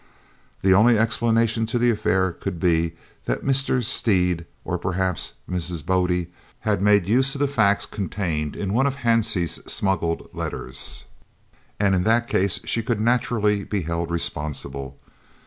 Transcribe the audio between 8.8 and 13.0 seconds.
of Hansie's smuggled letters, and in that case she could